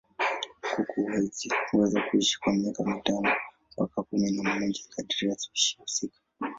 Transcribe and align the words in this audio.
Kuku 0.75 1.11
huweza 1.71 2.01
kuishi 2.01 2.39
kwa 2.39 2.53
miaka 2.53 2.83
mitano 2.83 3.35
mpaka 3.75 4.03
kumi 4.03 4.31
na 4.31 4.43
moja 4.55 4.79
kadiri 4.95 5.27
ya 5.29 5.35
spishi 5.39 5.77
husika. 5.79 6.17